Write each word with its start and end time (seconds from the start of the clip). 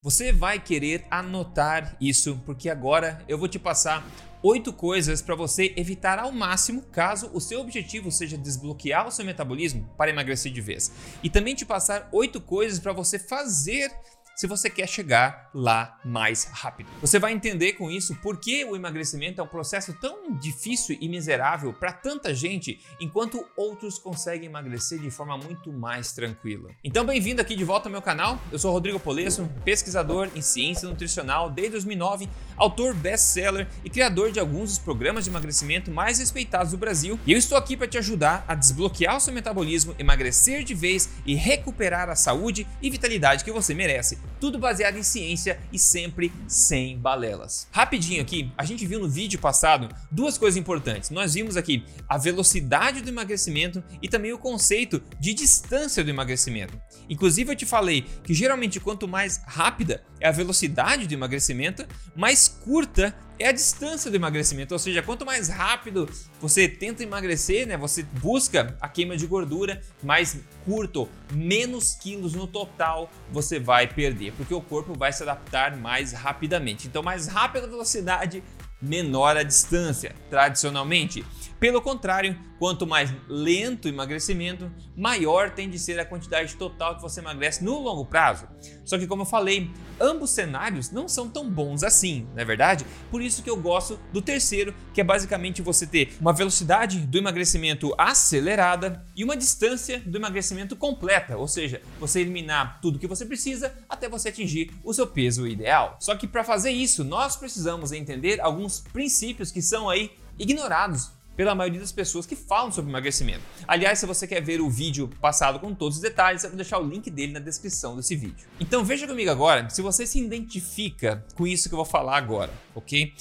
Você 0.00 0.32
vai 0.32 0.60
querer 0.60 1.04
anotar 1.10 1.96
isso, 2.00 2.40
porque 2.46 2.70
agora 2.70 3.20
eu 3.26 3.36
vou 3.36 3.48
te 3.48 3.58
passar 3.58 4.08
oito 4.40 4.72
coisas 4.72 5.20
para 5.20 5.34
você 5.34 5.74
evitar 5.76 6.20
ao 6.20 6.30
máximo 6.30 6.82
caso 6.82 7.28
o 7.34 7.40
seu 7.40 7.60
objetivo 7.60 8.12
seja 8.12 8.38
desbloquear 8.38 9.08
o 9.08 9.10
seu 9.10 9.24
metabolismo 9.24 9.92
para 9.98 10.10
emagrecer 10.10 10.52
de 10.52 10.60
vez. 10.60 10.92
E 11.20 11.28
também 11.28 11.56
te 11.56 11.66
passar 11.66 12.08
oito 12.12 12.40
coisas 12.40 12.78
para 12.78 12.92
você 12.92 13.18
fazer 13.18 13.90
se 14.38 14.46
você 14.46 14.70
quer 14.70 14.86
chegar 14.86 15.50
lá 15.52 15.98
mais 16.04 16.44
rápido. 16.44 16.88
Você 17.00 17.18
vai 17.18 17.32
entender 17.32 17.72
com 17.72 17.90
isso 17.90 18.14
por 18.22 18.36
que 18.36 18.64
o 18.64 18.76
emagrecimento 18.76 19.40
é 19.40 19.44
um 19.44 19.48
processo 19.48 19.92
tão 19.94 20.32
difícil 20.32 20.96
e 21.00 21.08
miserável 21.08 21.72
para 21.72 21.92
tanta 21.92 22.32
gente, 22.32 22.80
enquanto 23.00 23.44
outros 23.56 23.98
conseguem 23.98 24.48
emagrecer 24.48 25.00
de 25.00 25.10
forma 25.10 25.36
muito 25.36 25.72
mais 25.72 26.12
tranquila. 26.12 26.70
Então, 26.84 27.04
bem-vindo 27.04 27.42
aqui 27.42 27.56
de 27.56 27.64
volta 27.64 27.88
ao 27.88 27.90
meu 27.92 28.00
canal. 28.00 28.40
Eu 28.52 28.60
sou 28.60 28.70
Rodrigo 28.70 29.00
Polesso, 29.00 29.50
pesquisador 29.64 30.30
em 30.36 30.40
ciência 30.40 30.88
nutricional 30.88 31.50
desde 31.50 31.72
2009, 31.72 32.28
autor 32.56 32.94
best-seller 32.94 33.66
e 33.84 33.90
criador 33.90 34.30
de 34.30 34.38
alguns 34.38 34.70
dos 34.70 34.78
programas 34.78 35.24
de 35.24 35.30
emagrecimento 35.30 35.90
mais 35.90 36.20
respeitados 36.20 36.70
do 36.70 36.78
Brasil. 36.78 37.18
E 37.26 37.32
eu 37.32 37.38
estou 37.38 37.58
aqui 37.58 37.76
para 37.76 37.88
te 37.88 37.98
ajudar 37.98 38.44
a 38.46 38.54
desbloquear 38.54 39.16
o 39.16 39.20
seu 39.20 39.34
metabolismo, 39.34 39.96
emagrecer 39.98 40.62
de 40.62 40.74
vez 40.74 41.10
e 41.26 41.34
recuperar 41.34 42.08
a 42.08 42.14
saúde 42.14 42.68
e 42.80 42.88
vitalidade 42.88 43.42
que 43.42 43.50
você 43.50 43.74
merece 43.74 44.27
tudo 44.40 44.58
baseado 44.58 44.96
em 44.96 45.02
ciência 45.02 45.58
e 45.72 45.78
sempre 45.78 46.32
sem 46.46 46.98
balelas. 46.98 47.66
Rapidinho 47.70 48.22
aqui, 48.22 48.52
a 48.56 48.64
gente 48.64 48.86
viu 48.86 49.00
no 49.00 49.08
vídeo 49.08 49.38
passado 49.38 49.88
duas 50.10 50.38
coisas 50.38 50.56
importantes. 50.56 51.10
Nós 51.10 51.34
vimos 51.34 51.56
aqui 51.56 51.84
a 52.08 52.18
velocidade 52.18 53.00
do 53.00 53.08
emagrecimento 53.08 53.82
e 54.02 54.08
também 54.08 54.32
o 54.32 54.38
conceito 54.38 55.02
de 55.18 55.34
distância 55.34 56.02
do 56.04 56.10
emagrecimento. 56.10 56.80
Inclusive 57.08 57.52
eu 57.52 57.56
te 57.56 57.66
falei 57.66 58.02
que 58.22 58.34
geralmente 58.34 58.80
quanto 58.80 59.08
mais 59.08 59.42
rápida 59.46 60.02
é 60.20 60.28
a 60.28 60.32
velocidade 60.32 61.06
do 61.06 61.14
emagrecimento, 61.14 61.86
mais 62.14 62.48
curta 62.48 63.14
é 63.38 63.48
a 63.48 63.52
distância 63.52 64.10
do 64.10 64.16
emagrecimento, 64.16 64.74
ou 64.74 64.78
seja, 64.78 65.02
quanto 65.02 65.24
mais 65.24 65.48
rápido 65.48 66.08
você 66.40 66.68
tenta 66.68 67.02
emagrecer, 67.02 67.66
né, 67.66 67.76
você 67.76 68.02
busca 68.02 68.76
a 68.80 68.88
queima 68.88 69.16
de 69.16 69.26
gordura, 69.26 69.80
mais 70.02 70.38
curto, 70.64 71.08
menos 71.32 71.94
quilos 71.94 72.34
no 72.34 72.46
total 72.46 73.10
você 73.30 73.58
vai 73.58 73.86
perder, 73.86 74.32
porque 74.32 74.52
o 74.52 74.60
corpo 74.60 74.94
vai 74.94 75.12
se 75.12 75.22
adaptar 75.22 75.76
mais 75.76 76.12
rapidamente. 76.12 76.88
Então, 76.88 77.02
mais 77.02 77.26
rápida 77.28 77.66
velocidade, 77.66 78.42
menor 78.80 79.36
a 79.36 79.42
distância, 79.42 80.14
tradicionalmente. 80.30 81.24
Pelo 81.58 81.82
contrário, 81.82 82.38
quanto 82.58 82.86
mais 82.86 83.12
lento 83.28 83.86
o 83.86 83.88
emagrecimento, 83.88 84.70
maior 84.96 85.50
tem 85.50 85.68
de 85.68 85.78
ser 85.78 85.98
a 85.98 86.04
quantidade 86.04 86.54
total 86.56 86.96
que 86.96 87.02
você 87.02 87.20
emagrece 87.20 87.64
no 87.64 87.80
longo 87.80 88.04
prazo. 88.04 88.46
Só 88.84 88.98
que, 88.98 89.06
como 89.06 89.22
eu 89.22 89.26
falei, 89.26 89.70
ambos 90.00 90.30
cenários 90.30 90.90
não 90.90 91.08
são 91.08 91.28
tão 91.28 91.48
bons 91.48 91.82
assim, 91.82 92.26
não 92.32 92.42
é 92.42 92.44
verdade? 92.44 92.84
Por 93.10 93.22
isso 93.22 93.42
que 93.42 93.50
eu 93.50 93.56
gosto 93.56 93.98
do 94.12 94.22
terceiro, 94.22 94.74
que 94.94 95.00
é 95.00 95.04
basicamente 95.04 95.62
você 95.62 95.86
ter 95.86 96.16
uma 96.20 96.32
velocidade 96.32 97.00
do 97.00 97.18
emagrecimento 97.18 97.94
acelerada 97.98 99.04
e 99.16 99.24
uma 99.24 99.36
distância 99.36 100.00
do 100.04 100.18
emagrecimento 100.18 100.76
completa, 100.76 101.36
ou 101.36 101.48
seja, 101.48 101.80
você 101.98 102.20
eliminar 102.20 102.80
tudo 102.80 102.98
que 102.98 103.06
você 103.06 103.24
precisa 103.24 103.72
até 103.88 104.08
você 104.08 104.28
atingir 104.28 104.72
o 104.84 104.92
seu 104.92 105.06
peso 105.06 105.46
ideal. 105.46 105.96
Só 106.00 106.14
que 106.14 106.26
para 106.26 106.44
fazer 106.44 106.70
isso, 106.70 107.04
nós 107.04 107.36
precisamos 107.36 107.92
entender 107.92 108.40
alguns 108.40 108.67
princípios 108.78 109.50
que 109.50 109.62
são 109.62 109.88
aí 109.88 110.10
ignorados 110.38 111.10
pela 111.38 111.54
maioria 111.54 111.78
das 111.78 111.92
pessoas 111.92 112.26
que 112.26 112.34
falam 112.34 112.72
sobre 112.72 112.90
emagrecimento. 112.90 113.42
Aliás, 113.66 114.00
se 114.00 114.06
você 114.06 114.26
quer 114.26 114.42
ver 114.42 114.60
o 114.60 114.68
vídeo 114.68 115.08
passado 115.20 115.60
com 115.60 115.72
todos 115.72 115.98
os 115.98 116.02
detalhes, 116.02 116.42
eu 116.42 116.50
vou 116.50 116.56
deixar 116.56 116.80
o 116.80 116.84
link 116.84 117.08
dele 117.10 117.32
na 117.32 117.38
descrição 117.38 117.96
desse 117.96 118.16
vídeo. 118.16 118.48
Então 118.58 118.84
veja 118.84 119.06
comigo 119.06 119.30
agora 119.30 119.70
se 119.70 119.80
você 119.80 120.04
se 120.04 120.18
identifica 120.18 121.24
com 121.36 121.46
isso 121.46 121.68
que 121.68 121.74
eu 121.74 121.78
vou 121.78 121.86
falar 121.86 122.16
agora, 122.16 122.52
ok? 122.74 123.14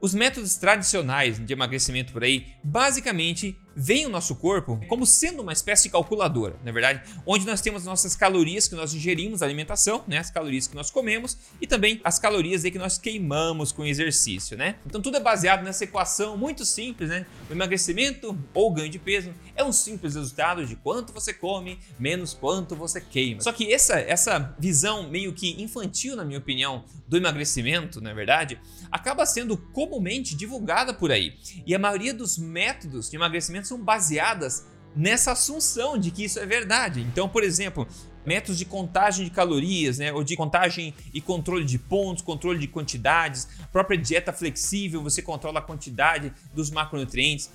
Os 0.00 0.14
métodos 0.14 0.56
tradicionais 0.56 1.44
de 1.44 1.52
emagrecimento 1.52 2.12
por 2.12 2.24
aí, 2.24 2.46
basicamente, 2.64 3.58
veem 3.78 4.06
o 4.06 4.08
nosso 4.08 4.34
corpo 4.34 4.80
como 4.88 5.06
sendo 5.06 5.40
uma 5.40 5.52
espécie 5.52 5.84
de 5.84 5.90
calculadora, 5.90 6.56
na 6.64 6.70
é 6.70 6.72
verdade, 6.72 7.02
onde 7.24 7.46
nós 7.46 7.60
temos 7.60 7.84
nossas 7.84 8.16
calorias 8.16 8.66
que 8.66 8.74
nós 8.74 8.92
ingerimos, 8.92 9.40
alimentação, 9.40 10.02
né, 10.08 10.18
as 10.18 10.30
calorias 10.30 10.66
que 10.66 10.74
nós 10.74 10.90
comemos 10.90 11.38
e 11.60 11.66
também 11.66 12.00
as 12.02 12.18
calorias 12.18 12.64
que 12.64 12.78
nós 12.78 12.98
queimamos 12.98 13.70
com 13.70 13.84
exercício, 13.84 14.56
né? 14.56 14.76
Então 14.84 15.00
tudo 15.00 15.16
é 15.16 15.20
baseado 15.20 15.62
nessa 15.62 15.84
equação 15.84 16.36
muito 16.36 16.64
simples, 16.64 17.08
né? 17.08 17.24
O 17.48 17.52
emagrecimento 17.52 18.36
ou 18.52 18.72
ganho 18.72 18.90
de 18.90 18.98
peso 18.98 19.32
é 19.54 19.62
um 19.62 19.72
simples 19.72 20.16
resultado 20.16 20.66
de 20.66 20.74
quanto 20.74 21.12
você 21.12 21.32
come 21.32 21.78
menos 21.98 22.34
quanto 22.34 22.74
você 22.74 23.00
queima. 23.00 23.40
Só 23.40 23.52
que 23.52 23.72
essa 23.72 24.00
essa 24.00 24.56
visão 24.58 25.08
meio 25.08 25.32
que 25.32 25.62
infantil, 25.62 26.16
na 26.16 26.24
minha 26.24 26.38
opinião, 26.38 26.84
do 27.06 27.16
emagrecimento, 27.16 28.00
na 28.00 28.10
é 28.10 28.14
verdade, 28.14 28.60
acaba 28.90 29.24
sendo 29.24 29.56
comumente 29.56 30.34
divulgada 30.34 30.92
por 30.92 31.12
aí. 31.12 31.36
E 31.66 31.74
a 31.74 31.78
maioria 31.78 32.12
dos 32.12 32.36
métodos 32.36 33.08
de 33.08 33.16
emagrecimento 33.16 33.67
são 33.68 33.78
baseadas 33.78 34.66
nessa 34.96 35.32
assunção 35.32 35.96
de 35.96 36.10
que 36.10 36.24
isso 36.24 36.38
é 36.38 36.46
verdade. 36.46 37.00
Então, 37.02 37.28
por 37.28 37.44
exemplo, 37.44 37.86
métodos 38.26 38.58
de 38.58 38.64
contagem 38.64 39.24
de 39.24 39.30
calorias, 39.30 39.98
né, 39.98 40.12
ou 40.12 40.24
de 40.24 40.36
contagem 40.36 40.94
e 41.14 41.20
controle 41.20 41.64
de 41.64 41.78
pontos, 41.78 42.22
controle 42.22 42.58
de 42.58 42.66
quantidades, 42.66 43.48
própria 43.72 43.96
dieta 43.96 44.32
flexível, 44.32 45.02
você 45.02 45.22
controla 45.22 45.60
a 45.60 45.62
quantidade 45.62 46.32
dos 46.52 46.70
macronutrientes. 46.70 47.50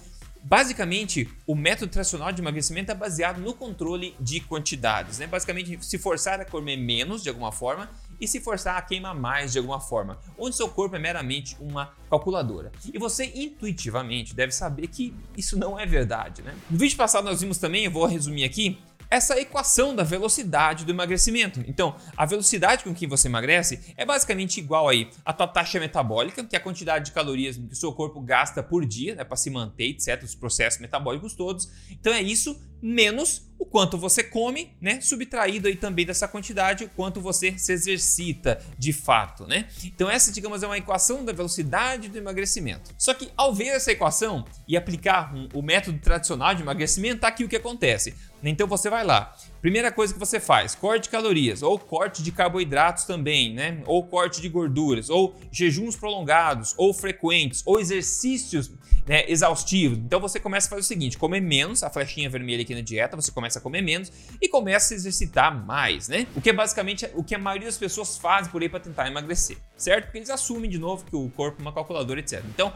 Basicamente, 0.45 1.29
o 1.47 1.55
método 1.55 1.91
tradicional 1.91 2.31
de 2.31 2.41
emagrecimento 2.41 2.91
é 2.91 2.95
baseado 2.95 3.39
no 3.39 3.53
controle 3.53 4.13
de 4.19 4.41
quantidades, 4.41 5.17
né? 5.17 5.25
Basicamente, 5.25 5.77
se 5.85 5.97
forçar 5.97 6.41
a 6.41 6.45
comer 6.45 6.75
menos 6.75 7.23
de 7.23 7.29
alguma 7.29 7.51
forma 7.51 7.89
e 8.23 8.27
se 8.27 8.39
forçar 8.39 8.77
a 8.77 8.81
queimar 8.81 9.13
mais 9.13 9.51
de 9.51 9.57
alguma 9.57 9.81
forma, 9.81 10.17
onde 10.37 10.55
seu 10.55 10.69
corpo 10.69 10.95
é 10.95 10.99
meramente 10.99 11.57
uma 11.59 11.93
calculadora. 12.09 12.71
E 12.93 12.97
você 12.97 13.25
intuitivamente 13.35 14.33
deve 14.33 14.53
saber 14.53 14.87
que 14.87 15.13
isso 15.35 15.59
não 15.59 15.77
é 15.77 15.85
verdade, 15.85 16.41
né? 16.41 16.55
No 16.69 16.77
vídeo 16.77 16.95
passado 16.95 17.25
nós 17.25 17.41
vimos 17.41 17.57
também, 17.57 17.83
eu 17.83 17.91
vou 17.91 18.05
resumir 18.05 18.45
aqui, 18.45 18.79
essa 19.09 19.39
equação 19.39 19.93
da 19.93 20.03
velocidade 20.03 20.85
do 20.85 20.91
emagrecimento. 20.91 21.63
Então, 21.67 21.95
a 22.17 22.25
velocidade 22.25 22.83
com 22.83 22.95
que 22.95 23.05
você 23.05 23.27
emagrece 23.27 23.93
é 23.95 24.05
basicamente 24.05 24.57
igual 24.57 24.87
aí 24.87 25.11
à 25.23 25.31
tua 25.31 25.47
taxa 25.47 25.79
metabólica, 25.79 26.43
que 26.43 26.55
é 26.55 26.59
a 26.59 26.61
quantidade 26.61 27.05
de 27.05 27.11
calorias 27.11 27.57
que 27.57 27.73
o 27.73 27.75
seu 27.75 27.91
corpo 27.91 28.21
gasta 28.21 28.63
por 28.63 28.85
dia, 28.85 29.13
né, 29.13 29.23
para 29.23 29.35
se 29.35 29.51
manter, 29.51 29.89
etc, 29.89 30.23
os 30.23 30.33
processos 30.33 30.79
metabólicos 30.79 31.35
todos. 31.35 31.69
Então 31.91 32.11
é 32.11 32.21
isso 32.21 32.59
menos 32.83 33.49
o 33.57 33.65
quanto 33.65 33.97
você 33.97 34.21
come, 34.21 34.75
né? 34.81 34.99
Subtraído 34.99 35.69
aí 35.69 35.77
também 35.77 36.05
dessa 36.05 36.27
quantidade, 36.27 36.83
o 36.83 36.89
quanto 36.89 37.21
você 37.21 37.57
se 37.57 37.71
exercita 37.71 38.61
de 38.77 38.91
fato, 38.91 39.47
né? 39.47 39.69
Então 39.85 40.09
essa, 40.09 40.33
digamos, 40.33 40.63
é 40.63 40.67
uma 40.67 40.77
equação 40.77 41.23
da 41.23 41.31
velocidade 41.31 42.09
do 42.09 42.17
emagrecimento. 42.17 42.93
Só 42.97 43.13
que 43.13 43.31
ao 43.37 43.53
ver 43.55 43.67
essa 43.67 43.93
equação 43.93 44.43
e 44.67 44.75
aplicar 44.75 45.33
um, 45.33 45.47
o 45.53 45.61
método 45.61 45.97
tradicional 45.99 46.53
de 46.53 46.61
emagrecimento, 46.61 47.21
tá 47.21 47.29
aqui 47.29 47.45
o 47.45 47.47
que 47.47 47.55
acontece. 47.55 48.13
Então 48.43 48.67
você 48.67 48.89
vai 48.89 49.05
lá, 49.05 49.33
primeira 49.61 49.89
coisa 49.89 50.13
que 50.13 50.19
você 50.19 50.37
faz, 50.37 50.75
corte 50.75 51.03
de 51.03 51.09
calorias, 51.09 51.63
ou 51.63 51.79
corte 51.79 52.21
de 52.21 52.29
carboidratos 52.29 53.05
também, 53.05 53.53
né? 53.53 53.81
Ou 53.85 54.05
corte 54.05 54.41
de 54.41 54.49
gorduras, 54.49 55.09
ou 55.09 55.33
jejuns 55.49 55.95
prolongados, 55.95 56.73
ou 56.75 56.93
frequentes, 56.93 57.63
ou 57.65 57.79
exercícios 57.79 58.69
né, 59.07 59.23
exaustivos. 59.29 59.97
Então 59.97 60.19
você 60.19 60.39
começa 60.39 60.67
a 60.67 60.69
fazer 60.71 60.81
o 60.81 60.85
seguinte: 60.85 61.17
comer 61.17 61.41
menos, 61.41 61.83
a 61.83 61.89
flechinha 61.89 62.29
vermelha 62.29 62.63
aqui 62.63 62.72
na 62.75 62.81
dieta, 62.81 63.15
você 63.15 63.31
começa 63.31 63.59
a 63.59 63.61
comer 63.61 63.81
menos 63.81 64.11
e 64.41 64.47
começa 64.47 64.93
a 64.93 64.95
exercitar 64.95 65.65
mais, 65.65 66.07
né? 66.07 66.27
O 66.35 66.41
que 66.41 66.49
é 66.49 66.53
basicamente 66.53 67.09
o 67.13 67.23
que 67.23 67.35
a 67.35 67.39
maioria 67.39 67.67
das 67.67 67.77
pessoas 67.77 68.17
fazem 68.17 68.51
por 68.51 68.61
aí 68.61 68.69
para 68.69 68.79
tentar 68.79 69.07
emagrecer, 69.07 69.57
certo? 69.77 70.05
Porque 70.05 70.17
eles 70.17 70.29
assumem 70.29 70.69
de 70.69 70.77
novo 70.77 71.05
que 71.05 71.15
o 71.15 71.29
corpo 71.29 71.59
é 71.59 71.61
uma 71.61 71.73
calculadora, 71.73 72.19
etc. 72.19 72.43
Então, 72.49 72.73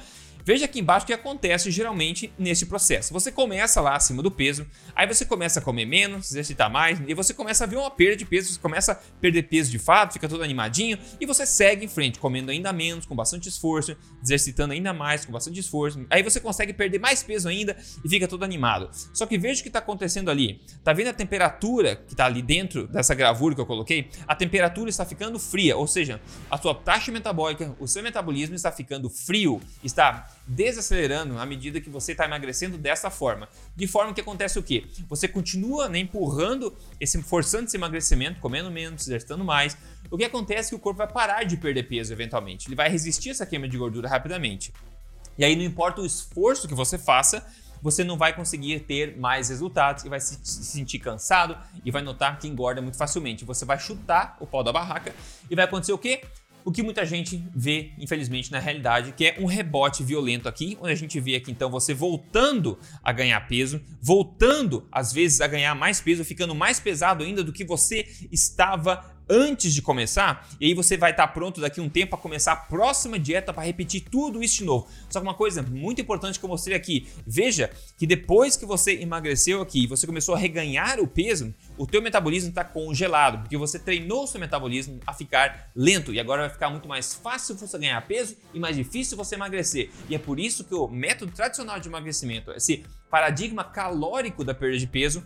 Veja 0.47 0.63
aqui 0.63 0.80
embaixo 0.80 1.03
o 1.03 1.08
que 1.08 1.12
acontece 1.12 1.69
geralmente 1.69 2.31
nesse 2.40 2.68
processo. 2.68 3.12
Você 3.12 3.34
começa 3.34 3.81
lá 3.81 3.97
acima 3.97 4.24
do 4.24 4.31
peso, 4.31 4.66
aí 4.96 5.06
você 5.06 5.25
começa 5.25 5.59
a 5.59 5.62
comer 5.62 5.85
menos, 5.85 6.31
exercitar 6.31 6.72
mais, 6.72 7.02
e 7.06 7.13
você 7.13 7.34
começa 7.34 7.66
a 7.66 7.68
ver 7.68 7.75
uma 7.75 7.91
perda 7.91 8.16
de 8.16 8.24
peso, 8.25 8.53
você 8.53 8.59
começa 8.62 8.94
a 8.94 8.96
perder 8.96 9.44
peso 9.44 9.69
de 9.69 9.78
fato, 9.78 10.13
fica 10.13 10.30
todo 10.30 10.41
animadinho, 10.41 10.97
e 11.19 11.25
você 11.25 11.46
segue 11.46 11.84
em 11.84 11.90
frente, 11.90 12.17
comendo 12.17 12.49
ainda 12.49 12.72
menos, 12.72 13.05
com 13.05 13.14
bastante 13.14 13.49
esforço, 13.49 13.97
exercitando 14.23 14.72
ainda 14.72 14.94
mais, 14.94 15.26
com 15.26 15.34
bastante 15.34 15.59
esforço. 15.59 16.05
Aí 16.09 16.23
você 16.23 16.40
consegue 16.40 16.72
perder 16.72 16.97
mais 16.97 17.22
peso 17.22 17.49
ainda 17.49 17.76
e 18.02 18.08
fica 18.08 18.26
todo 18.26 18.46
animado. 18.46 18.90
Só 19.14 19.26
que 19.26 19.38
veja 19.38 19.59
o 19.59 19.64
que 19.64 19.67
está 19.67 19.79
acontecendo 19.79 20.32
ali. 20.32 20.61
Tá 20.82 20.94
vendo 20.94 21.09
a 21.09 21.14
temperatura 21.14 21.97
que 21.97 22.14
está 22.14 22.26
ali 22.26 22.41
dentro 22.41 22.88
dessa 22.88 23.14
gravura 23.14 23.53
que 23.53 23.59
eu 23.59 23.66
coloquei? 23.66 24.09
A 24.26 24.34
temperatura 24.34 24.90
está 24.90 25.03
ficando 25.05 25.38
fria, 25.40 25.76
ou 25.76 25.88
seja, 25.88 26.22
a 26.49 26.58
sua 26.58 26.73
taxa 26.73 27.11
metabólica, 27.11 27.76
o 27.82 27.85
seu 27.85 28.02
metabolismo 28.02 28.55
está 28.55 28.72
ficando 28.72 29.09
frio, 29.09 29.59
está 29.84 30.36
desacelerando 30.47 31.38
à 31.38 31.46
medida 31.46 31.82
que 31.82 31.90
você 31.90 32.14
está 32.14 32.26
emagrecendo 32.26 32.78
dessa 32.78 33.09
forma. 33.09 33.49
De 33.76 33.85
forma 33.85 34.14
que 34.14 34.22
acontece 34.22 34.58
o 34.58 34.64
quê? 34.64 34.85
Você 35.09 35.28
continua 35.28 35.90
né, 35.90 35.99
empurrando, 35.99 36.76
esse, 36.99 37.22
forçando 37.22 37.66
esse 37.66 37.76
emagrecimento, 37.76 38.40
comendo 38.40 38.72
menos, 38.72 39.02
exercitando 39.03 39.44
mais. 39.44 39.78
O 40.09 40.17
que 40.17 40.23
acontece 40.23 40.70
é 40.70 40.70
que 40.70 40.76
o 40.76 40.79
corpo 40.79 40.99
vai 40.99 41.08
parar 41.08 41.44
de 41.44 41.58
perder 41.58 41.84
peso 41.84 42.14
eventualmente. 42.14 42.67
Ele 42.67 42.76
vai 42.76 42.90
resistir 42.90 43.32
essa 43.32 43.46
queima 43.46 43.67
de 43.67 43.78
gordura 43.78 44.08
rapidamente. 44.08 44.73
E 45.38 45.44
aí 45.44 45.55
não 45.55 45.64
importa 45.64 46.02
o 46.02 46.05
esforço 46.05 46.67
que 46.67 46.73
você 46.73 46.97
faça, 46.97 47.46
você 47.82 48.03
não 48.03 48.17
vai 48.17 48.34
conseguir 48.34 48.79
ter 48.82 49.17
mais 49.17 49.49
resultados 49.49 50.03
e 50.03 50.09
vai 50.09 50.20
se 50.20 50.40
sentir 50.44 50.99
cansado 50.99 51.58
e 51.85 51.91
vai 51.91 52.02
notar 52.02 52.40
que 52.40 52.47
engorda 52.47 52.82
muito 52.82 52.97
facilmente. 52.97 53.46
Você 53.46 53.66
vai 53.66 53.78
chutar 53.78 54.35
o 54.40 54.47
pau 54.47 54.64
da 54.64 54.73
barraca 54.73 55.14
e 55.49 55.55
vai 55.55 55.66
acontecer 55.66 55.94
o 55.94 55.97
quê? 55.97 56.22
O 56.67 56.72
que 56.72 56.84
muita 56.84 57.05
gente 57.05 57.41
vê, 57.55 57.91
infelizmente, 57.97 58.52
na 58.52 58.59
realidade, 58.59 59.14
que 59.14 59.25
é 59.25 59.37
um 59.40 59.46
rebote 59.46 60.03
violento 60.03 60.49
aqui, 60.49 60.78
onde 60.81 60.91
a 60.91 60.96
gente 60.96 61.17
vê 61.17 61.37
aqui 61.37 61.49
então 61.49 61.72
você 61.72 61.93
voltando 61.93 62.78
a 63.02 63.14
ganhar 63.14 63.40
peso, 63.47 63.79
voltando 64.02 64.85
às 64.91 65.14
vezes 65.14 65.40
a 65.40 65.47
ganhar 65.47 65.73
mais 65.75 66.02
peso, 66.02 66.25
ficando 66.25 66.53
mais 66.53 66.78
pesado 66.78 67.23
ainda 67.23 67.41
do 67.41 67.53
que 67.53 67.64
você 67.64 68.05
estava 68.34 69.16
antes 69.29 69.74
de 69.74 69.82
começar, 69.82 70.47
e 70.59 70.68
aí 70.68 70.74
você 70.74 70.97
vai 70.97 71.12
estar 71.12 71.28
pronto 71.28 71.59
daqui 71.59 71.82
um 71.82 71.90
tempo 71.90 72.12
para 72.12 72.20
começar 72.20 72.53
a 72.53 72.56
próxima 72.56 73.20
dieta 73.20 73.53
para 73.53 73.64
repetir 73.64 74.06
tudo 74.09 74.44
isso 74.44 74.58
de 74.58 74.64
novo. 74.66 74.88
Só 75.09 75.20
que 75.20 75.26
uma 75.26 75.34
coisa 75.34 75.62
muito 75.62 76.02
importante 76.02 76.40
que 76.40 76.46
eu 76.46 76.50
mostrei 76.50 76.76
aqui, 76.76 77.08
veja 77.26 77.70
que 77.97 78.06
depois 78.06 78.56
que 78.56 78.66
você 78.66 78.94
emagreceu 79.02 79.62
aqui 79.62 79.84
e 79.84 79.88
você 79.88 80.06
começou 80.06 80.35
a 80.35 80.38
reganhar 80.38 81.00
o 81.00 81.08
peso, 81.08 81.53
o 81.78 81.85
teu 81.85 82.02
metabolismo 82.02 82.50
está 82.50 82.64
congelado, 82.64 83.41
porque 83.41 83.58
você 83.58 83.78
treinou 83.78 84.24
o 84.24 84.28
seu 84.28 84.40
metabolismo 84.40 85.00
a 85.06 85.14
ficar 85.14 85.72
lento 85.76 86.14
e 86.14 86.20
agora 86.20 86.44
vai 86.44 86.50
ficar 86.50 86.70
muito 86.70 86.88
mais 86.88 87.14
fácil 87.14 87.56
você 87.56 87.78
ganhar 87.78 88.02
peso 88.08 88.35
e 88.53 88.59
mais 88.59 88.76
difícil 88.76 89.18
você 89.18 89.35
emagrecer. 89.35 89.90
E 90.09 90.16
é 90.16 90.20
por 90.20 90.40
isso 90.40 90.64
que 90.64 90.73
o 90.73 90.88
método 90.88 91.32
tradicional 91.32 91.80
de 91.80 91.88
emagrecimento, 91.88 92.52
esse 92.52 92.85
paradigma 93.09 93.64
calórico 93.64 94.44
da 94.44 94.53
perda 94.53 94.78
de 94.78 94.88
peso, 94.88 95.23